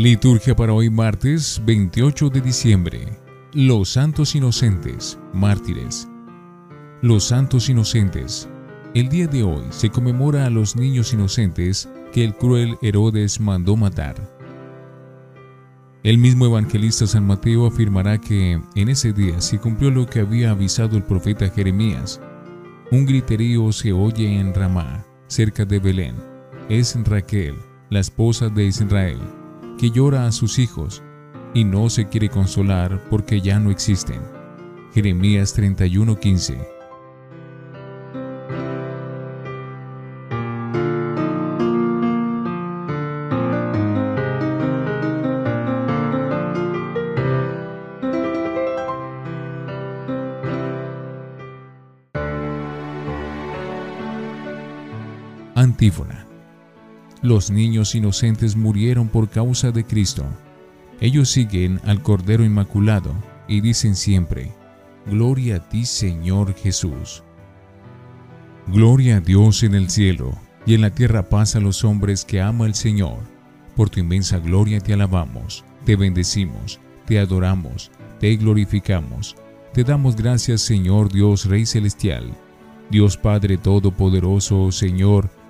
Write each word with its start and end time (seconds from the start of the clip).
Liturgia 0.00 0.56
para 0.56 0.72
hoy 0.72 0.88
martes 0.88 1.60
28 1.62 2.30
de 2.30 2.40
diciembre. 2.40 3.06
Los 3.52 3.90
santos 3.90 4.34
inocentes, 4.34 5.18
mártires. 5.34 6.08
Los 7.02 7.24
santos 7.24 7.68
inocentes. 7.68 8.48
El 8.94 9.10
día 9.10 9.26
de 9.26 9.42
hoy 9.42 9.62
se 9.68 9.90
conmemora 9.90 10.46
a 10.46 10.50
los 10.50 10.74
niños 10.74 11.12
inocentes 11.12 11.86
que 12.14 12.24
el 12.24 12.34
cruel 12.34 12.78
Herodes 12.80 13.40
mandó 13.40 13.76
matar. 13.76 14.16
El 16.02 16.16
mismo 16.16 16.46
evangelista 16.46 17.06
San 17.06 17.26
Mateo 17.26 17.66
afirmará 17.66 18.16
que 18.18 18.58
en 18.74 18.88
ese 18.88 19.12
día 19.12 19.38
se 19.42 19.58
cumplió 19.58 19.90
lo 19.90 20.06
que 20.06 20.20
había 20.20 20.52
avisado 20.52 20.96
el 20.96 21.02
profeta 21.02 21.50
Jeremías. 21.50 22.22
Un 22.90 23.04
griterío 23.04 23.70
se 23.70 23.92
oye 23.92 24.40
en 24.40 24.54
Ramá, 24.54 25.04
cerca 25.26 25.66
de 25.66 25.78
Belén. 25.78 26.16
Es 26.70 26.96
Raquel, 27.04 27.56
la 27.90 28.00
esposa 28.00 28.48
de 28.48 28.64
Israel 28.64 29.18
que 29.80 29.90
llora 29.90 30.26
a 30.26 30.32
sus 30.32 30.58
hijos 30.58 31.02
y 31.54 31.64
no 31.64 31.88
se 31.88 32.06
quiere 32.06 32.28
consolar 32.28 33.02
porque 33.08 33.40
ya 33.40 33.58
no 33.58 33.70
existen. 33.70 34.20
Jeremías 34.92 35.56
31:15 35.56 36.68
Antífona 55.54 56.19
los 57.22 57.50
niños 57.50 57.94
inocentes 57.94 58.56
murieron 58.56 59.08
por 59.08 59.28
causa 59.28 59.70
de 59.70 59.84
Cristo. 59.84 60.24
Ellos 61.00 61.30
siguen 61.30 61.80
al 61.84 62.02
Cordero 62.02 62.44
Inmaculado 62.44 63.14
y 63.48 63.60
dicen 63.60 63.96
siempre, 63.96 64.52
Gloria 65.06 65.56
a 65.56 65.68
ti 65.68 65.84
Señor 65.84 66.54
Jesús. 66.54 67.22
Gloria 68.66 69.16
a 69.16 69.20
Dios 69.20 69.62
en 69.62 69.74
el 69.74 69.90
cielo 69.90 70.32
y 70.66 70.74
en 70.74 70.82
la 70.82 70.90
tierra 70.90 71.28
paz 71.28 71.56
a 71.56 71.60
los 71.60 71.84
hombres 71.84 72.24
que 72.24 72.40
ama 72.40 72.66
el 72.66 72.74
Señor. 72.74 73.18
Por 73.74 73.90
tu 73.90 74.00
inmensa 74.00 74.38
gloria 74.38 74.80
te 74.80 74.92
alabamos, 74.92 75.64
te 75.84 75.96
bendecimos, 75.96 76.78
te 77.06 77.18
adoramos, 77.18 77.90
te 78.20 78.36
glorificamos. 78.36 79.36
Te 79.72 79.84
damos 79.84 80.16
gracias 80.16 80.60
Señor 80.60 81.12
Dios 81.12 81.46
Rey 81.46 81.64
Celestial, 81.64 82.30
Dios 82.90 83.16
Padre 83.16 83.56
Todopoderoso, 83.56 84.72
Señor, 84.72 85.30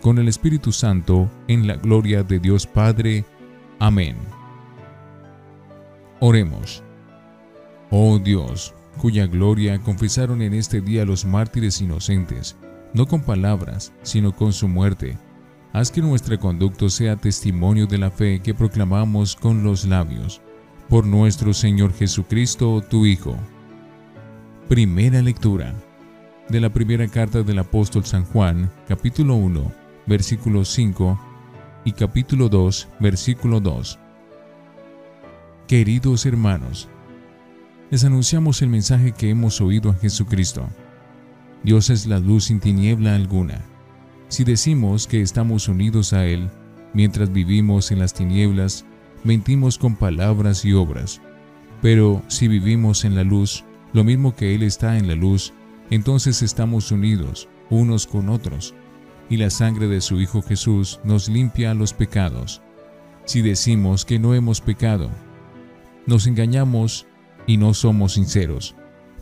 con 0.00 0.18
el 0.18 0.28
Espíritu 0.28 0.72
Santo, 0.72 1.30
en 1.48 1.66
la 1.66 1.76
gloria 1.76 2.22
de 2.22 2.38
Dios 2.38 2.66
Padre. 2.66 3.24
Amén. 3.78 4.16
Oremos. 6.20 6.82
Oh 7.90 8.18
Dios, 8.18 8.74
cuya 8.98 9.26
gloria 9.26 9.78
confesaron 9.80 10.42
en 10.42 10.54
este 10.54 10.80
día 10.80 11.04
los 11.04 11.24
mártires 11.24 11.80
inocentes, 11.80 12.56
no 12.92 13.06
con 13.06 13.22
palabras, 13.22 13.92
sino 14.02 14.34
con 14.34 14.52
su 14.52 14.68
muerte. 14.68 15.16
Haz 15.72 15.90
que 15.90 16.00
nuestro 16.00 16.38
conducto 16.38 16.88
sea 16.88 17.16
testimonio 17.16 17.86
de 17.86 17.98
la 17.98 18.10
fe 18.10 18.40
que 18.40 18.54
proclamamos 18.54 19.36
con 19.36 19.62
los 19.62 19.84
labios. 19.84 20.40
Por 20.88 21.06
nuestro 21.06 21.52
Señor 21.52 21.92
Jesucristo, 21.92 22.82
tu 22.88 23.04
Hijo. 23.04 23.36
Primera 24.68 25.20
lectura 25.20 25.74
de 26.48 26.60
la 26.60 26.70
primera 26.70 27.06
carta 27.08 27.42
del 27.42 27.58
apóstol 27.58 28.06
San 28.06 28.24
Juan, 28.24 28.70
capítulo 28.86 29.34
1 29.34 29.87
versículo 30.08 30.64
5 30.64 31.20
y 31.84 31.92
capítulo 31.92 32.48
2, 32.48 32.88
versículo 32.98 33.60
2. 33.60 33.98
Queridos 35.66 36.24
hermanos, 36.24 36.88
les 37.90 38.04
anunciamos 38.04 38.62
el 38.62 38.70
mensaje 38.70 39.12
que 39.12 39.28
hemos 39.28 39.60
oído 39.60 39.90
a 39.90 39.94
Jesucristo. 39.94 40.66
Dios 41.62 41.90
es 41.90 42.06
la 42.06 42.20
luz 42.20 42.44
sin 42.44 42.58
tiniebla 42.58 43.14
alguna. 43.14 43.60
Si 44.28 44.44
decimos 44.44 45.06
que 45.06 45.20
estamos 45.20 45.68
unidos 45.68 46.14
a 46.14 46.24
Él, 46.24 46.48
mientras 46.94 47.30
vivimos 47.30 47.90
en 47.90 47.98
las 47.98 48.14
tinieblas, 48.14 48.86
mentimos 49.24 49.76
con 49.76 49.94
palabras 49.94 50.64
y 50.64 50.72
obras. 50.72 51.20
Pero 51.82 52.22
si 52.28 52.48
vivimos 52.48 53.04
en 53.04 53.14
la 53.14 53.24
luz, 53.24 53.62
lo 53.92 54.04
mismo 54.04 54.34
que 54.34 54.54
Él 54.54 54.62
está 54.62 54.96
en 54.96 55.06
la 55.06 55.14
luz, 55.14 55.52
entonces 55.90 56.40
estamos 56.40 56.92
unidos 56.92 57.46
unos 57.70 58.06
con 58.06 58.30
otros 58.30 58.74
y 59.28 59.36
la 59.36 59.50
sangre 59.50 59.88
de 59.88 60.00
su 60.00 60.20
Hijo 60.20 60.42
Jesús 60.42 61.00
nos 61.04 61.28
limpia 61.28 61.74
los 61.74 61.92
pecados. 61.92 62.62
Si 63.24 63.42
decimos 63.42 64.04
que 64.04 64.18
no 64.18 64.34
hemos 64.34 64.60
pecado, 64.60 65.10
nos 66.06 66.26
engañamos 66.26 67.06
y 67.46 67.58
no 67.58 67.74
somos 67.74 68.14
sinceros. 68.14 68.74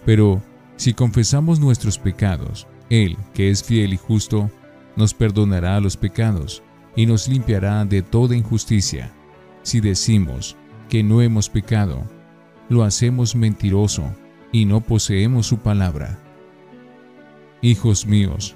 Pero 0.05 0.43
si 0.77 0.95
confesamos 0.95 1.59
nuestros 1.59 1.99
pecados, 1.99 2.69
Él, 2.91 3.17
que 3.35 3.51
es 3.51 3.65
fiel 3.65 3.93
y 3.93 3.97
justo, 3.97 4.51
nos 4.95 5.15
perdonará 5.15 5.81
los 5.81 5.97
pecados 5.97 6.63
y 6.95 7.07
nos 7.07 7.29
limpiará 7.29 7.85
de 7.85 8.03
toda 8.03 8.37
injusticia. 8.37 9.13
Si 9.63 9.81
decimos 9.81 10.57
que 10.89 11.03
no 11.03 11.21
hemos 11.23 11.51
pecado, 11.51 12.05
lo 12.69 12.85
hacemos 12.85 13.35
mentiroso 13.35 14.05
y 14.53 14.65
no 14.65 14.81
poseemos 14.81 15.47
su 15.47 15.59
palabra. 15.59 16.19
Hijos 17.63 18.07
míos, 18.07 18.55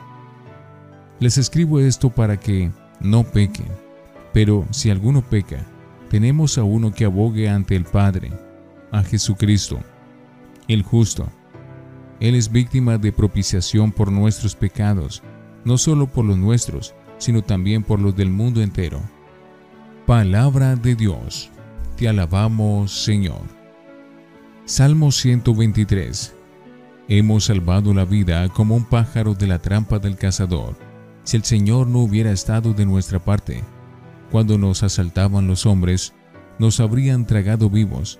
les 1.21 1.37
escribo 1.37 1.79
esto 1.79 2.09
para 2.09 2.41
que 2.41 2.71
no 2.99 3.25
pequen. 3.25 3.69
Pero 4.33 4.67
si 4.71 4.91
alguno 4.91 5.23
peca, 5.23 5.65
tenemos 6.09 6.57
a 6.59 6.65
uno 6.65 6.93
que 6.93 7.05
abogue 7.05 7.49
ante 7.49 7.77
el 7.77 7.85
Padre, 7.85 8.33
a 8.91 9.03
Jesucristo, 9.03 9.79
el 10.67 10.83
justo. 10.83 11.29
Él 12.21 12.35
es 12.35 12.51
víctima 12.51 12.99
de 12.99 13.13
propiciación 13.13 13.93
por 13.93 14.11
nuestros 14.11 14.55
pecados, 14.55 15.23
no 15.65 15.79
solo 15.79 16.07
por 16.07 16.25
los 16.25 16.39
nuestros, 16.39 16.95
sino 17.19 17.43
también 17.43 17.83
por 17.83 18.01
los 18.01 18.17
del 18.17 18.31
mundo 18.31 18.63
entero. 18.63 19.01
Palabra 20.07 20.75
de 20.75 20.95
Dios. 20.95 21.51
Te 21.97 22.09
alabamos, 22.09 23.05
Señor. 23.05 23.43
Salmo 24.65 25.13
123. 25.13 26.35
Hemos 27.09 27.45
salvado 27.45 27.93
la 27.93 28.05
vida 28.05 28.49
como 28.49 28.77
un 28.77 28.85
pájaro 28.85 29.35
de 29.35 29.47
la 29.47 29.59
trampa 29.59 29.99
del 29.99 30.17
cazador 30.17 30.90
si 31.25 31.37
el 31.37 31.45
Señor 31.45 31.87
no 31.87 32.01
hubiera 32.01 32.33
estado 32.33 32.73
de 32.73 32.87
nuestra 32.87 33.19
parte, 33.19 33.63
cuando 34.31 34.59
nos 34.59 34.83
asaltaban 34.83 35.47
los 35.47 35.67
hombres, 35.67 36.15
nos 36.59 36.79
habrían 36.81 37.27
tragado 37.27 37.69
vivos, 37.71 38.19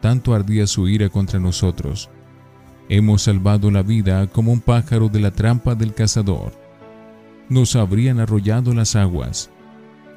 tanto 0.00 0.34
ardía 0.34 0.66
su 0.66 0.88
ira 0.88 1.08
contra 1.08 1.38
nosotros. 1.38 2.10
Hemos 2.88 3.22
salvado 3.22 3.70
la 3.70 3.82
vida 3.82 4.26
como 4.26 4.52
un 4.52 4.60
pájaro 4.60 5.08
de 5.08 5.20
la 5.20 5.30
trampa 5.30 5.74
del 5.74 5.94
cazador. 5.94 6.52
Nos 7.48 7.76
habrían 7.76 8.20
arrollado 8.20 8.74
las 8.74 8.96
aguas, 8.96 9.50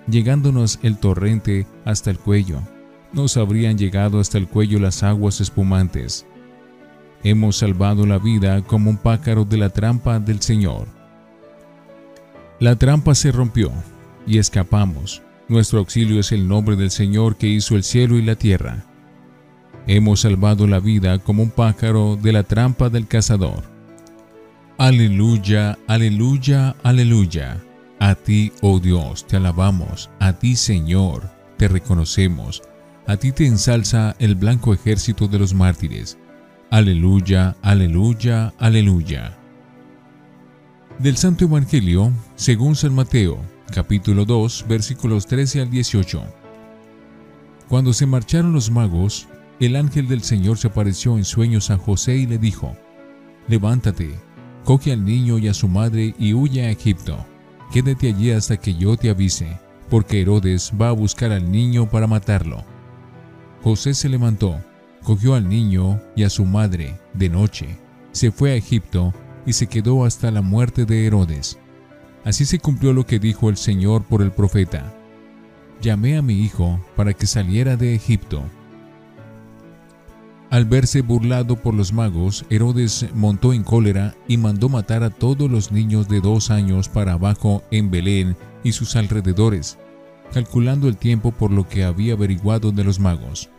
llegándonos 0.08 0.80
el 0.82 0.98
torrente 0.98 1.68
hasta 1.86 2.10
el 2.10 2.20
cuello. 2.20 2.62
Nos 3.14 3.38
habrían 3.38 3.78
llegado 3.78 4.20
hasta 4.20 4.38
el 4.38 4.48
cuello 4.48 4.80
las 4.80 5.04
aguas 5.04 5.40
espumantes. 5.40 6.26
Hemos 7.24 7.58
salvado 7.58 8.06
la 8.06 8.18
vida 8.18 8.62
como 8.64 8.90
un 8.90 8.98
pájaro 8.98 9.46
de 9.46 9.58
la 9.58 9.70
trampa 9.70 10.20
del 10.20 10.42
Señor. 10.42 10.97
La 12.60 12.76
trampa 12.76 13.14
se 13.14 13.32
rompió 13.32 13.72
y 14.26 14.40
escapamos. 14.40 15.22
Nuestro 15.48 15.78
auxilio 15.78 16.20
es 16.20 16.32
el 16.32 16.48
nombre 16.48 16.76
del 16.76 16.90
Señor 16.90 17.38
que 17.38 17.48
hizo 17.48 17.76
el 17.76 17.84
cielo 17.84 18.18
y 18.18 18.24
la 18.24 18.36
tierra. 18.36 18.84
Hemos 19.86 20.22
salvado 20.22 20.66
la 20.66 20.80
vida 20.80 21.20
como 21.20 21.44
un 21.44 21.52
pájaro 21.52 22.16
de 22.16 22.34
la 22.34 22.42
trampa 22.42 22.90
del 22.90 23.08
cazador. 23.08 23.64
Aleluya, 24.80 25.78
aleluya, 25.88 26.76
aleluya. 26.82 27.62
A 28.00 28.16
ti, 28.16 28.52
oh 28.62 28.80
Dios, 28.80 29.28
te 29.28 29.38
alabamos. 29.38 30.10
A 30.20 30.34
ti, 30.34 30.56
Señor, 30.56 31.30
te 31.58 31.68
reconocemos. 31.68 32.64
A 33.06 33.18
ti 33.18 33.32
te 33.32 33.46
ensalza 33.46 34.16
el 34.18 34.34
blanco 34.34 34.74
ejército 34.74 35.28
de 35.28 35.38
los 35.38 35.54
mártires. 35.54 36.18
Aleluya, 36.72 37.56
aleluya, 37.62 38.54
aleluya. 38.58 39.38
Del 41.00 41.16
Santo 41.16 41.46
Evangelio, 41.46 42.12
según 42.36 42.76
San 42.76 42.96
Mateo, 42.96 43.38
capítulo 43.72 44.26
2, 44.26 44.66
versículos 44.68 45.28
13 45.28 45.62
al 45.62 45.70
18. 45.70 46.24
Cuando 47.70 47.94
se 47.94 48.08
marcharon 48.08 48.52
los 48.52 48.72
magos, 48.72 49.28
el 49.60 49.76
ángel 49.76 50.08
del 50.08 50.24
Señor 50.24 50.58
se 50.58 50.70
apareció 50.70 51.16
en 51.16 51.24
sueños 51.24 51.70
a 51.70 51.78
José 51.78 52.18
y 52.18 52.26
le 52.26 52.40
dijo, 52.40 52.76
Levántate, 53.48 54.16
coge 54.64 54.92
al 54.92 55.06
niño 55.06 55.38
y 55.38 55.48
a 55.48 55.54
su 55.54 55.68
madre 55.68 56.16
y 56.18 56.34
huye 56.34 56.66
a 56.66 56.72
Egipto. 56.72 57.24
Quédate 57.72 58.08
allí 58.08 58.32
hasta 58.32 58.58
que 58.58 58.74
yo 58.74 58.98
te 58.98 59.12
avise, 59.12 59.60
porque 59.92 60.22
Herodes 60.22 60.72
va 60.82 60.90
a 60.90 60.94
buscar 60.94 61.32
al 61.32 61.52
niño 61.52 61.88
para 61.88 62.08
matarlo. 62.08 62.64
José 63.62 63.94
se 63.94 64.10
levantó, 64.10 64.60
cogió 65.04 65.36
al 65.36 65.48
niño 65.48 66.02
y 66.16 66.24
a 66.24 66.32
su 66.32 66.44
madre 66.44 67.00
de 67.14 67.30
noche, 67.30 67.78
se 68.14 68.32
fue 68.32 68.54
a 68.54 68.56
Egipto 68.56 69.14
y 69.48 69.54
se 69.54 69.66
quedó 69.66 70.06
hasta 70.06 70.30
la 70.30 70.44
muerte 70.44 70.86
de 70.86 71.08
Herodes. 71.08 71.58
Así 72.26 72.46
se 72.46 72.60
cumplió 72.60 72.92
lo 72.92 73.06
que 73.06 73.18
dijo 73.18 73.50
el 73.50 73.56
Señor 73.56 74.04
por 74.04 74.22
el 74.22 74.32
profeta. 74.32 74.94
Llamé 75.82 76.18
a 76.18 76.22
mi 76.22 76.42
hijo 76.42 76.80
para 76.98 77.14
que 77.14 77.26
saliera 77.26 77.78
de 77.78 77.96
Egipto. 77.96 78.44
Al 80.50 80.66
verse 80.66 81.02
burlado 81.02 81.56
por 81.56 81.74
los 81.74 81.94
magos, 81.94 82.46
Herodes 82.50 83.08
montó 83.14 83.54
en 83.54 83.64
cólera 83.64 84.16
y 84.28 84.36
mandó 84.36 84.68
matar 84.68 85.04
a 85.04 85.10
todos 85.10 85.50
los 85.50 85.72
niños 85.72 86.10
de 86.10 86.20
dos 86.20 86.52
años 86.52 86.90
para 86.90 87.14
abajo 87.14 87.64
en 87.72 87.90
Belén 87.90 88.36
y 88.64 88.74
sus 88.74 88.98
alrededores, 88.98 89.78
calculando 90.34 90.90
el 90.90 90.98
tiempo 90.98 91.32
por 91.32 91.52
lo 91.52 91.68
que 91.68 91.86
había 91.86 92.14
averiguado 92.14 92.74
de 92.74 92.84
los 92.84 93.00
magos. 93.00 93.50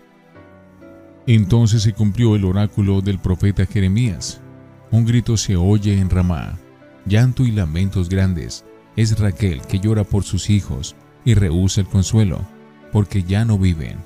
Entonces 1.27 1.83
se 1.83 1.95
cumplió 1.95 2.37
el 2.37 2.45
oráculo 2.45 3.01
del 3.01 3.19
profeta 3.19 3.65
Jeremías. 3.65 4.43
Un 4.91 5.05
grito 5.05 5.37
se 5.37 5.57
oye 5.57 5.99
en 5.99 6.09
Ramá, 6.09 6.59
llanto 7.07 7.45
y 7.45 7.53
lamentos 7.53 8.09
grandes. 8.09 8.65
Es 8.97 9.19
Raquel 9.19 9.61
que 9.63 9.79
llora 9.79 10.05
por 10.05 10.25
sus 10.25 10.51
hijos 10.51 10.97
y 11.25 11.35
rehúsa 11.35 11.81
el 11.81 11.89
consuelo, 11.89 12.41
porque 12.93 13.23
ya 13.23 13.45
no 13.45 13.59
viven. 13.59 13.99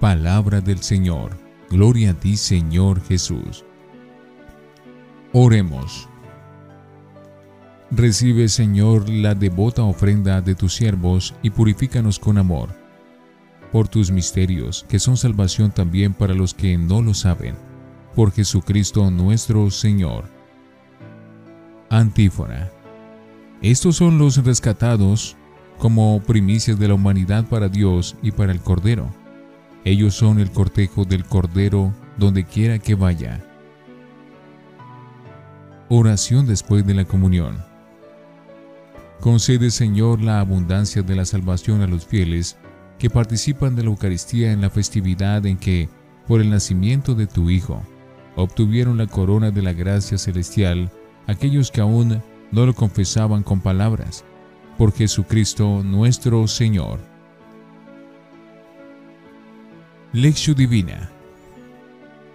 Palabra 0.00 0.60
del 0.60 0.78
Señor. 0.78 1.36
Gloria 1.70 2.10
a 2.10 2.14
ti, 2.14 2.36
Señor 2.36 3.02
Jesús. 3.02 3.64
Oremos. 5.32 6.08
Recibe, 7.90 8.48
Señor, 8.48 9.08
la 9.08 9.34
devota 9.34 9.82
ofrenda 9.82 10.40
de 10.40 10.54
tus 10.54 10.74
siervos 10.74 11.34
y 11.42 11.50
purifícanos 11.50 12.18
con 12.18 12.38
amor, 12.38 12.70
por 13.70 13.86
tus 13.88 14.10
misterios, 14.10 14.86
que 14.88 14.98
son 14.98 15.18
salvación 15.18 15.70
también 15.72 16.14
para 16.14 16.34
los 16.34 16.54
que 16.54 16.78
no 16.78 17.02
lo 17.02 17.12
saben, 17.12 17.54
por 18.14 18.32
Jesucristo 18.32 19.10
nuestro 19.10 19.70
Señor. 19.70 20.24
Antífona. 21.90 22.70
Estos 23.60 23.96
son 23.96 24.18
los 24.18 24.44
rescatados 24.44 25.36
como 25.78 26.20
primicias 26.22 26.78
de 26.78 26.88
la 26.88 26.94
humanidad 26.94 27.44
para 27.46 27.68
Dios 27.68 28.16
y 28.22 28.30
para 28.32 28.52
el 28.52 28.60
Cordero 28.60 29.10
ellos 29.84 30.14
son 30.14 30.38
el 30.38 30.50
cortejo 30.50 31.04
del 31.04 31.24
Cordero 31.24 31.92
donde 32.16 32.44
quiera 32.44 32.78
que 32.78 32.94
vaya. 32.94 33.44
Oración 35.88 36.46
después 36.46 36.86
de 36.86 36.94
la 36.94 37.04
comunión. 37.04 37.56
Concede, 39.20 39.70
Señor, 39.70 40.20
la 40.20 40.40
abundancia 40.40 41.02
de 41.02 41.16
la 41.16 41.24
salvación 41.24 41.82
a 41.82 41.86
los 41.86 42.06
fieles 42.06 42.56
que 42.98 43.10
participan 43.10 43.74
de 43.74 43.82
la 43.82 43.90
Eucaristía 43.90 44.52
en 44.52 44.60
la 44.60 44.70
festividad 44.70 45.44
en 45.46 45.58
que, 45.58 45.88
por 46.28 46.40
el 46.40 46.50
nacimiento 46.50 47.14
de 47.14 47.26
tu 47.26 47.50
Hijo, 47.50 47.82
obtuvieron 48.36 48.98
la 48.98 49.06
corona 49.06 49.50
de 49.50 49.62
la 49.62 49.72
gracia 49.72 50.18
celestial 50.18 50.90
aquellos 51.26 51.70
que 51.70 51.80
aún 51.80 52.22
no 52.50 52.66
lo 52.66 52.74
confesaban 52.74 53.42
con 53.42 53.60
palabras. 53.60 54.24
Por 54.78 54.92
Jesucristo 54.92 55.82
nuestro 55.84 56.46
Señor. 56.48 57.00
Lección 60.12 60.56
Divina. 60.56 61.10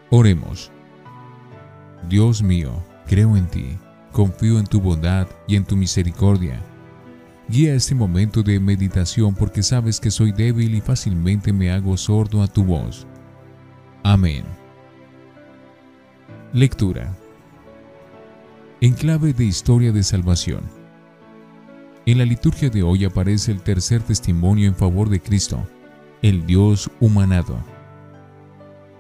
Oremos. 0.10 0.72
Dios 2.08 2.42
mío, 2.42 2.72
creo 3.06 3.36
en 3.36 3.48
ti, 3.48 3.78
confío 4.12 4.60
en 4.60 4.66
tu 4.66 4.80
bondad 4.80 5.28
y 5.48 5.56
en 5.56 5.66
tu 5.66 5.76
misericordia. 5.76 6.62
Guía 7.50 7.74
este 7.74 7.96
momento 7.96 8.44
de 8.44 8.60
meditación 8.60 9.36
porque 9.36 9.64
sabes 9.64 10.00
que 10.00 10.12
soy 10.12 10.32
débil 10.32 10.76
y 10.76 10.82
fácilmente 10.82 11.54
me 11.54 11.72
hago 11.72 11.98
sordo 11.98 12.42
a 12.42 12.48
tu 12.48 12.64
voz. 12.64 13.06
Amén. 14.04 14.44
Lectura. 16.54 17.14
En 18.80 18.94
clave 18.94 19.34
de 19.34 19.44
historia 19.44 19.92
de 19.92 20.02
salvación. 20.02 20.62
En 22.06 22.20
la 22.20 22.24
liturgia 22.24 22.70
de 22.70 22.84
hoy 22.84 23.04
aparece 23.04 23.52
el 23.52 23.62
tercer 23.62 24.02
testimonio 24.02 24.66
en 24.66 24.74
favor 24.74 25.10
de 25.10 25.20
Cristo 25.20 25.68
el 26.22 26.46
Dios 26.46 26.90
humanado. 27.02 27.58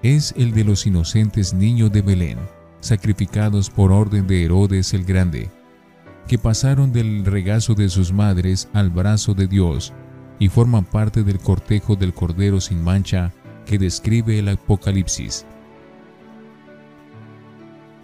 Es 0.03 0.33
el 0.35 0.53
de 0.53 0.65
los 0.65 0.85
inocentes 0.85 1.53
niños 1.53 1.89
de 1.89 2.01
Belén, 2.01 2.37
sacrificados 2.81 3.69
por 3.69 3.93
orden 3.93 4.27
de 4.27 4.43
Herodes 4.43 4.93
el 4.93 5.05
Grande, 5.05 5.49
que 6.27 6.37
pasaron 6.37 6.91
del 6.91 7.23
regazo 7.23 7.75
de 7.75 7.87
sus 7.87 8.11
madres 8.11 8.67
al 8.73 8.89
brazo 8.89 9.33
de 9.33 9.47
Dios 9.47 9.93
y 10.37 10.49
forman 10.49 10.83
parte 10.83 11.23
del 11.23 11.39
cortejo 11.39 11.95
del 11.95 12.13
Cordero 12.13 12.59
sin 12.59 12.83
mancha 12.83 13.31
que 13.65 13.77
describe 13.77 14.37
el 14.37 14.49
Apocalipsis. 14.49 15.45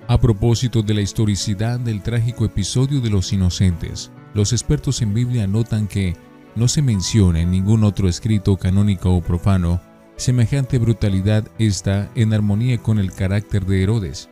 A 0.08 0.20
propósito 0.20 0.82
de 0.82 0.94
la 0.94 1.02
historicidad 1.02 1.80
del 1.80 2.04
trágico 2.04 2.44
episodio 2.44 3.00
de 3.00 3.10
los 3.10 3.32
inocentes, 3.32 4.12
los 4.34 4.52
expertos 4.52 5.02
en 5.02 5.14
Biblia 5.14 5.48
notan 5.48 5.88
que 5.88 6.18
no 6.56 6.68
se 6.68 6.82
menciona 6.82 7.40
en 7.40 7.52
ningún 7.52 7.86
otro 7.86 8.10
escrito 8.10 8.58
canónico 8.58 9.16
o 9.16 9.22
profano 9.22 9.80
semejante 10.18 10.78
brutalidad 10.78 11.50
está 11.58 12.12
en 12.16 12.34
armonía 12.34 12.78
con 12.80 13.00
el 13.00 13.14
carácter 13.14 13.66
de 13.66 13.82
Herodes, 13.82 14.30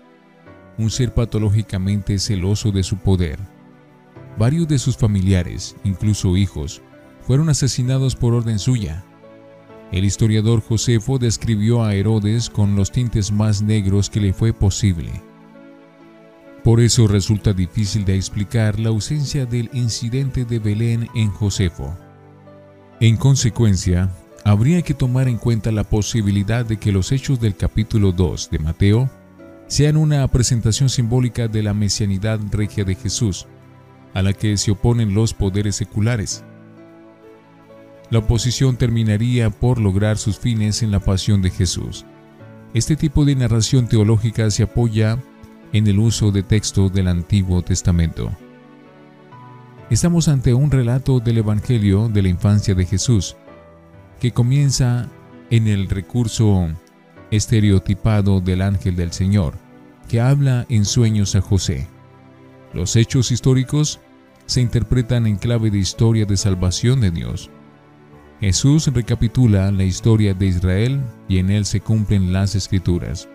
un 0.78 0.92
ser 0.92 1.14
patológicamente 1.14 2.20
celoso 2.20 2.72
de 2.72 2.84
su 2.84 2.98
poder. 2.98 3.40
Varios 4.38 4.68
de 4.68 4.78
sus 4.78 4.98
familiares, 4.98 5.78
incluso 5.86 6.36
hijos, 6.36 6.82
fueron 7.22 7.48
asesinados 7.48 8.18
por 8.18 8.34
orden 8.34 8.60
suya. 8.60 9.06
El 9.94 10.04
historiador 10.04 10.62
Josefo 10.62 11.18
describió 11.18 11.82
a 11.82 11.96
Herodes 11.96 12.50
con 12.50 12.76
los 12.76 12.92
tintes 12.92 13.32
más 13.32 13.62
negros 13.62 14.10
que 14.10 14.20
le 14.20 14.34
fue 14.34 14.52
posible. 14.52 15.31
Por 16.64 16.80
eso 16.80 17.08
resulta 17.08 17.54
difícil 17.54 18.06
de 18.06 18.16
explicar 18.16 18.80
la 18.80 18.90
ausencia 18.90 19.46
del 19.46 19.70
incidente 19.74 20.46
de 20.46 20.60
Belén 20.60 21.10
en 21.16 21.30
Josefo. 21.30 21.98
En 23.00 23.18
consecuencia, 23.18 24.12
habría 24.44 24.84
que 24.84 24.94
tomar 24.94 25.28
en 25.28 25.38
cuenta 25.38 25.72
la 25.72 25.84
posibilidad 25.84 26.64
de 26.64 26.78
que 26.78 26.92
los 26.92 27.12
hechos 27.12 27.40
del 27.40 27.56
capítulo 27.56 28.12
2 28.12 28.50
de 28.52 28.60
Mateo 28.60 29.10
sean 29.66 29.98
una 29.98 30.28
presentación 30.28 30.90
simbólica 30.90 31.48
de 31.48 31.64
la 31.64 31.74
mesianidad 31.74 32.40
regia 32.52 32.84
de 32.84 32.94
Jesús, 32.94 33.48
a 34.14 34.22
la 34.22 34.34
que 34.34 34.56
se 34.58 34.72
oponen 34.72 35.16
los 35.16 35.34
poderes 35.34 35.76
seculares. 35.78 36.44
La 38.12 38.20
oposición 38.20 38.76
terminaría 38.76 39.50
por 39.50 39.80
lograr 39.80 40.18
sus 40.18 40.38
fines 40.38 40.84
en 40.84 40.92
la 40.92 41.00
pasión 41.00 41.42
de 41.42 41.50
Jesús. 41.50 42.06
Este 42.74 42.96
tipo 42.96 43.26
de 43.26 43.36
narración 43.36 43.88
teológica 43.88 44.52
se 44.52 44.64
apoya 44.64 45.18
en 45.74 45.88
el 45.88 46.00
uso 46.00 46.32
de 46.32 46.44
textos 46.44 46.92
del 46.92 47.08
Antiguo 47.08 47.62
Testamento. 47.62 48.32
Estamos 49.90 50.28
ante 50.28 50.54
un 50.54 50.72
relato 50.72 51.20
del 51.20 51.40
Evangelio 51.40 52.10
de 52.10 52.22
la 52.22 52.30
infancia 52.30 52.74
de 52.76 52.86
Jesús, 52.86 53.36
que 54.20 54.32
comienza 54.32 55.10
en 55.50 55.68
el 55.68 55.90
recurso 55.90 56.70
estereotipado 57.30 58.42
del 58.42 58.62
ángel 58.62 58.96
del 58.96 59.12
Señor, 59.12 59.56
que 60.08 60.22
habla 60.22 60.66
en 60.70 60.86
sueños 60.86 61.36
a 61.36 61.42
José. 61.42 61.88
Los 62.74 62.96
hechos 62.96 63.32
históricos 63.32 64.00
se 64.46 64.62
interpretan 64.62 65.28
en 65.28 65.38
clave 65.38 65.72
de 65.72 65.78
historia 65.78 66.26
de 66.26 66.38
salvación 66.38 67.02
de 67.02 67.12
Dios. 67.12 67.50
Jesús 68.40 68.88
recapitula 68.88 69.72
la 69.72 69.84
historia 69.84 70.34
de 70.34 70.48
Israel 70.48 71.02
y 71.30 71.38
en 71.38 71.50
él 71.50 71.66
se 71.66 71.80
cumplen 71.80 72.34
las 72.34 72.56
escrituras. 72.56 73.30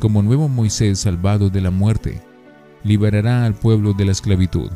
Como 0.00 0.22
nuevo 0.22 0.48
Moisés 0.48 1.00
salvado 1.00 1.50
de 1.50 1.60
la 1.60 1.70
muerte, 1.70 2.20
liberará 2.82 3.44
al 3.46 3.54
pueblo 3.54 3.92
de 3.92 4.04
la 4.04 4.12
esclavitud. 4.12 4.70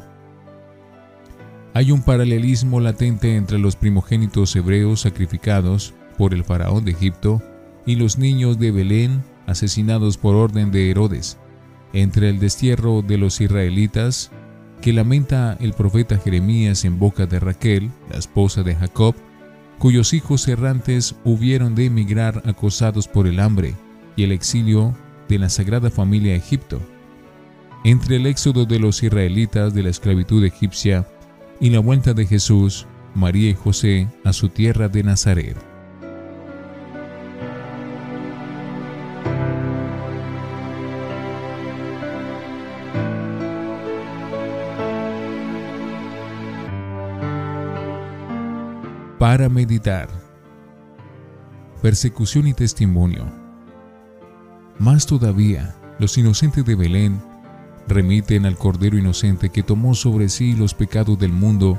Hay 1.74 1.92
un 1.92 2.02
paralelismo 2.02 2.80
latente 2.80 3.36
entre 3.36 3.58
los 3.58 3.76
primogénitos 3.76 4.56
hebreos 4.56 5.02
sacrificados 5.02 5.94
por 6.16 6.34
el 6.34 6.44
faraón 6.44 6.84
de 6.84 6.92
Egipto 6.92 7.42
y 7.86 7.96
los 7.96 8.18
niños 8.18 8.58
de 8.58 8.70
Belén 8.70 9.22
asesinados 9.46 10.18
por 10.18 10.34
orden 10.34 10.70
de 10.70 10.90
Herodes, 10.90 11.38
entre 11.92 12.28
el 12.30 12.38
destierro 12.38 13.02
de 13.02 13.16
los 13.18 13.40
israelitas 13.40 14.30
que 14.80 14.92
lamenta 14.92 15.56
el 15.60 15.72
profeta 15.72 16.18
Jeremías 16.18 16.84
en 16.84 16.98
boca 16.98 17.26
de 17.26 17.40
Raquel, 17.40 17.90
la 18.10 18.18
esposa 18.18 18.62
de 18.62 18.74
Jacob, 18.74 19.14
cuyos 19.78 20.12
hijos 20.12 20.46
errantes 20.48 21.14
hubieron 21.24 21.74
de 21.74 21.86
emigrar 21.86 22.42
acosados 22.46 23.08
por 23.08 23.26
el 23.26 23.40
hambre 23.40 23.74
y 24.16 24.24
el 24.24 24.32
exilio 24.32 24.94
de 25.28 25.38
la 25.38 25.48
Sagrada 25.48 25.90
Familia 25.90 26.34
Egipto. 26.34 26.80
Entre 27.84 28.16
el 28.16 28.26
éxodo 28.26 28.64
de 28.64 28.78
los 28.78 29.02
israelitas 29.02 29.74
de 29.74 29.82
la 29.82 29.90
esclavitud 29.90 30.44
egipcia 30.44 31.06
y 31.60 31.70
la 31.70 31.80
vuelta 31.80 32.14
de 32.14 32.26
Jesús, 32.26 32.86
María 33.14 33.50
y 33.50 33.54
José 33.54 34.08
a 34.24 34.32
su 34.32 34.48
tierra 34.48 34.88
de 34.88 35.02
Nazaret. 35.02 35.56
Para 49.18 49.48
meditar. 49.48 50.08
Persecución 51.82 52.46
y 52.46 52.54
testimonio. 52.54 53.37
Más 54.78 55.06
todavía, 55.06 55.74
los 55.98 56.16
inocentes 56.18 56.64
de 56.64 56.76
Belén 56.76 57.20
remiten 57.88 58.46
al 58.46 58.56
Cordero 58.56 58.96
Inocente 58.96 59.50
que 59.50 59.64
tomó 59.64 59.94
sobre 59.94 60.28
sí 60.28 60.54
los 60.54 60.72
pecados 60.74 61.18
del 61.18 61.32
mundo 61.32 61.78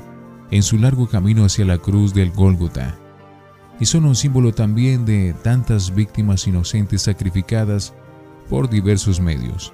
en 0.50 0.62
su 0.62 0.76
largo 0.78 1.08
camino 1.08 1.44
hacia 1.44 1.64
la 1.64 1.78
cruz 1.78 2.12
del 2.12 2.30
Gólgota, 2.30 2.98
y 3.78 3.86
son 3.86 4.04
un 4.04 4.16
símbolo 4.16 4.52
también 4.52 5.06
de 5.06 5.34
tantas 5.42 5.94
víctimas 5.94 6.46
inocentes 6.46 7.02
sacrificadas 7.02 7.94
por 8.50 8.68
diversos 8.68 9.20
medios. 9.20 9.72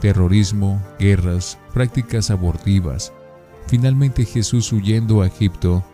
Terrorismo, 0.00 0.82
guerras, 0.98 1.58
prácticas 1.72 2.30
abortivas. 2.30 3.12
Finalmente 3.68 4.24
Jesús 4.24 4.72
huyendo 4.72 5.22
a 5.22 5.26
Egipto 5.26 5.84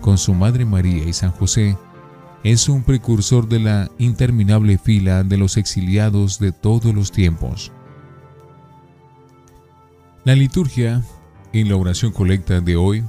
con 0.00 0.18
su 0.18 0.34
Madre 0.34 0.64
María 0.64 1.04
y 1.08 1.12
San 1.12 1.32
José, 1.32 1.76
es 2.44 2.68
un 2.68 2.82
precursor 2.82 3.48
de 3.48 3.58
la 3.58 3.90
interminable 3.98 4.76
fila 4.76 5.24
de 5.24 5.38
los 5.38 5.56
exiliados 5.56 6.38
de 6.38 6.52
todos 6.52 6.94
los 6.94 7.10
tiempos. 7.10 7.72
La 10.24 10.34
liturgia, 10.34 11.02
en 11.54 11.70
la 11.70 11.76
oración 11.76 12.12
colecta 12.12 12.60
de 12.60 12.76
hoy, 12.76 13.02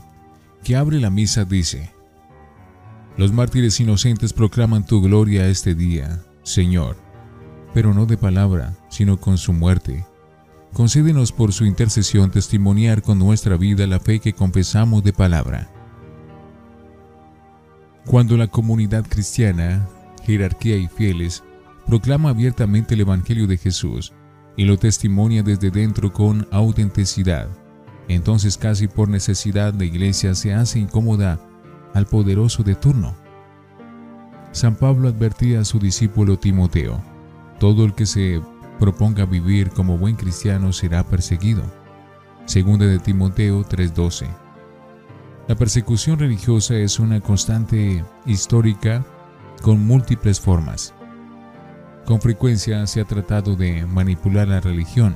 que 0.63 0.77
abre 0.77 1.01
la 1.01 1.09
misa, 1.09 1.43
dice, 1.43 1.91
Los 3.17 3.33
mártires 3.33 3.77
inocentes 3.81 4.31
proclaman 4.31 4.85
tu 4.85 5.01
gloria 5.01 5.47
este 5.47 5.75
día, 5.75 6.23
Señor, 6.43 6.95
pero 7.73 7.93
no 7.93 8.05
de 8.05 8.17
palabra, 8.17 8.77
sino 8.89 9.19
con 9.19 9.37
su 9.37 9.51
muerte. 9.51 10.05
Concédenos 10.71 11.33
por 11.33 11.51
su 11.51 11.65
intercesión 11.65 12.31
testimoniar 12.31 13.01
con 13.01 13.19
nuestra 13.19 13.57
vida 13.57 13.85
la 13.85 13.99
fe 13.99 14.19
que 14.19 14.33
confesamos 14.33 15.03
de 15.03 15.11
palabra 15.11 15.74
cuando 18.05 18.37
la 18.37 18.47
comunidad 18.47 19.05
cristiana, 19.07 19.87
jerarquía 20.25 20.77
y 20.77 20.87
fieles 20.87 21.43
proclama 21.87 22.29
abiertamente 22.29 22.93
el 22.93 23.01
Evangelio 23.01 23.47
de 23.47 23.57
Jesús 23.57 24.13
y 24.55 24.65
lo 24.65 24.77
testimonia 24.77 25.43
desde 25.43 25.71
dentro 25.71 26.13
con 26.13 26.47
autenticidad, 26.51 27.47
entonces 28.07 28.57
casi 28.57 28.87
por 28.87 29.09
necesidad 29.09 29.73
la 29.73 29.85
iglesia 29.85 30.35
se 30.35 30.53
hace 30.53 30.79
incómoda 30.79 31.39
al 31.93 32.05
poderoso 32.05 32.63
de 32.63 32.75
turno. 32.75 33.15
San 34.51 34.75
Pablo 34.75 35.09
advertía 35.09 35.61
a 35.61 35.65
su 35.65 35.79
discípulo 35.79 36.37
Timoteo, 36.37 37.01
todo 37.59 37.85
el 37.85 37.93
que 37.93 38.05
se 38.05 38.39
proponga 38.79 39.25
vivir 39.25 39.69
como 39.71 39.97
buen 39.97 40.15
cristiano 40.15 40.71
será 40.73 41.03
perseguido. 41.03 41.63
Segunda 42.45 42.85
de 42.85 42.99
Timoteo 42.99 43.63
3:12 43.63 44.44
la 45.47 45.55
persecución 45.55 46.17
religiosa 46.17 46.75
es 46.75 46.99
una 46.99 47.21
constante 47.21 48.03
histórica 48.25 49.05
con 49.61 49.85
múltiples 49.85 50.39
formas. 50.39 50.93
Con 52.05 52.19
frecuencia 52.19 52.85
se 52.87 53.01
ha 53.01 53.05
tratado 53.05 53.55
de 53.55 53.85
manipular 53.85 54.47
la 54.47 54.61
religión, 54.61 55.15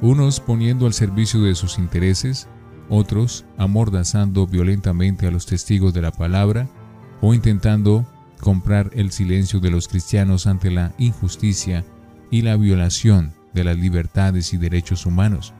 unos 0.00 0.40
poniendo 0.40 0.86
al 0.86 0.94
servicio 0.94 1.42
de 1.42 1.54
sus 1.54 1.78
intereses, 1.78 2.48
otros 2.88 3.44
amordazando 3.58 4.46
violentamente 4.46 5.26
a 5.26 5.30
los 5.30 5.46
testigos 5.46 5.92
de 5.92 6.02
la 6.02 6.12
palabra 6.12 6.68
o 7.20 7.34
intentando 7.34 8.06
comprar 8.40 8.90
el 8.94 9.10
silencio 9.10 9.60
de 9.60 9.70
los 9.70 9.88
cristianos 9.88 10.46
ante 10.46 10.70
la 10.70 10.94
injusticia 10.98 11.84
y 12.30 12.42
la 12.42 12.56
violación 12.56 13.32
de 13.54 13.64
las 13.64 13.76
libertades 13.76 14.52
y 14.52 14.56
derechos 14.56 15.06
humanos. 15.06 15.54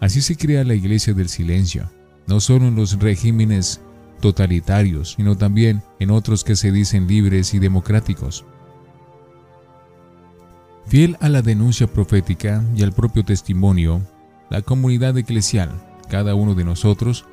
Así 0.00 0.22
se 0.22 0.36
crea 0.36 0.64
la 0.64 0.74
Iglesia 0.74 1.12
del 1.12 1.28
Silencio, 1.28 1.90
no 2.28 2.40
solo 2.40 2.66
en 2.68 2.76
los 2.76 2.98
regímenes 2.98 3.80
totalitarios, 4.20 5.14
sino 5.16 5.36
también 5.36 5.82
en 5.98 6.10
otros 6.10 6.44
que 6.44 6.56
se 6.56 6.70
dicen 6.70 7.08
libres 7.08 7.54
y 7.54 7.58
democráticos. 7.58 8.44
Fiel 10.86 11.16
a 11.20 11.28
la 11.28 11.42
denuncia 11.42 11.86
profética 11.86 12.62
y 12.74 12.82
al 12.82 12.92
propio 12.92 13.24
testimonio, 13.24 14.02
la 14.50 14.62
comunidad 14.62 15.16
eclesial, 15.18 15.70
cada 16.08 16.34
uno 16.34 16.54
de 16.54 16.64
nosotros, 16.64 17.26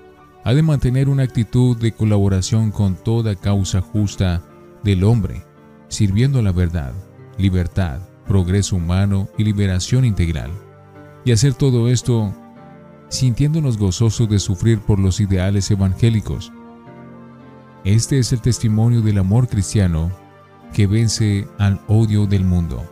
ha 0.44 0.54
de 0.54 0.62
mantener 0.62 1.10
una 1.10 1.24
actitud 1.24 1.78
de 1.78 1.92
colaboración 1.92 2.72
con 2.72 2.96
toda 2.96 3.36
causa 3.36 3.82
justa 3.82 4.44
del 4.84 5.04
hombre, 5.04 5.44
sirviendo 5.88 6.40
a 6.40 6.42
la 6.42 6.52
verdad, 6.52 6.94
libertad, 7.38 8.00
progreso 8.28 8.76
humano 8.76 9.28
y 9.38 9.44
liberación 9.44 10.06
integral. 10.06 10.52
Y 11.24 11.32
hacer 11.32 11.54
todo 11.54 11.90
esto 11.90 12.34
sintiéndonos 13.10 13.78
gozosos 13.78 14.30
de 14.30 14.40
sufrir 14.40 14.80
por 14.80 15.00
los 15.00 15.20
ideales 15.20 15.70
evangélicos. 15.72 16.52
Este 17.84 18.20
es 18.20 18.34
el 18.34 18.42
testimonio 18.42 19.02
del 19.02 19.20
amor 19.20 19.48
cristiano 19.48 20.12
que 20.74 20.88
vence 20.88 21.48
al 21.58 21.80
odio 21.88 22.26
del 22.26 22.44
mundo. 22.44 22.84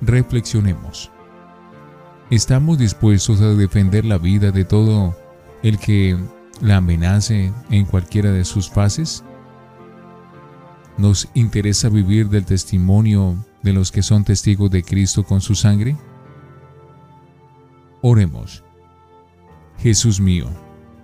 Reflexionemos. 0.00 1.10
¿Estamos 2.30 2.78
dispuestos 2.78 3.40
a 3.40 3.54
defender 3.54 4.04
la 4.04 4.18
vida 4.18 4.50
de 4.50 4.64
todo 4.64 5.16
el 5.62 5.78
que 5.78 6.16
la 6.60 6.76
amenace 6.76 7.52
en 7.70 7.84
cualquiera 7.84 8.32
de 8.32 8.44
sus 8.44 8.68
fases? 8.68 9.24
¿Nos 10.96 11.28
interesa 11.34 11.88
vivir 11.88 12.28
del 12.28 12.44
testimonio 12.44 13.36
de 13.62 13.72
los 13.72 13.92
que 13.92 14.02
son 14.02 14.24
testigos 14.24 14.70
de 14.70 14.82
Cristo 14.82 15.24
con 15.24 15.40
su 15.40 15.54
sangre? 15.54 15.96
Oremos. 18.00 18.62
Jesús 19.78 20.20
mío, 20.20 20.46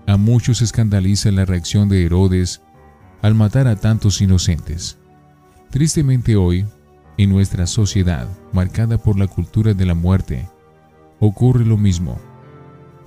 a 0.06 0.16
muchos 0.16 0.62
escandaliza 0.62 1.32
la 1.32 1.44
reacción 1.44 1.88
de 1.88 2.04
Herodes 2.04 2.62
al 3.20 3.34
matar 3.34 3.66
a 3.66 3.74
tantos 3.76 4.20
inocentes. 4.20 4.98
Tristemente 5.70 6.36
hoy, 6.36 6.66
en 7.16 7.30
nuestra 7.30 7.66
sociedad, 7.66 8.28
marcada 8.52 8.98
por 8.98 9.18
la 9.18 9.26
cultura 9.26 9.74
de 9.74 9.86
la 9.86 9.94
muerte, 9.94 10.48
ocurre 11.18 11.64
lo 11.64 11.76
mismo. 11.76 12.16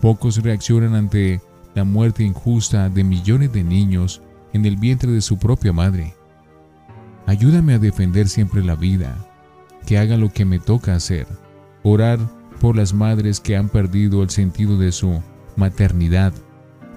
Pocos 0.01 0.43
reaccionan 0.43 0.93
ante 0.93 1.41
la 1.73 1.85
muerte 1.85 2.23
injusta 2.23 2.89
de 2.89 3.05
millones 3.05 3.53
de 3.53 3.63
niños 3.63 4.21
en 4.51 4.65
el 4.65 4.75
vientre 4.75 5.11
de 5.11 5.21
su 5.21 5.37
propia 5.37 5.71
madre. 5.71 6.13
Ayúdame 7.25 7.73
a 7.73 7.79
defender 7.79 8.27
siempre 8.27 8.63
la 8.63 8.75
vida, 8.75 9.15
que 9.85 9.97
haga 9.97 10.17
lo 10.17 10.29
que 10.29 10.43
me 10.43 10.59
toca 10.59 10.93
hacer, 10.93 11.27
orar 11.83 12.19
por 12.57 12.75
las 12.75 12.93
madres 12.93 13.39
que 13.39 13.55
han 13.55 13.69
perdido 13.69 14.23
el 14.23 14.29
sentido 14.29 14.77
de 14.77 14.91
su 14.91 15.21
maternidad, 15.55 16.33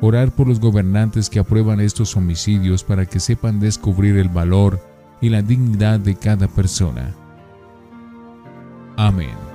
orar 0.01 0.31
por 0.33 0.49
los 0.49 0.61
gobernantes 0.61 1.31
que 1.31 1.39
aprueban 1.39 1.81
estos 1.81 2.17
homicidios 2.17 2.85
para 2.85 3.07
que 3.07 3.21
sepan 3.21 3.61
descubrir 3.61 4.17
el 4.17 4.29
valor 4.29 4.81
y 5.21 5.29
la 5.29 5.43
dignidad 5.43 6.01
de 6.01 6.15
cada 6.15 6.49
persona. 6.49 7.15
Amén. 8.97 9.50